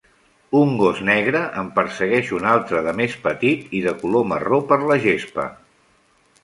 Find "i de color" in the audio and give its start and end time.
3.81-4.27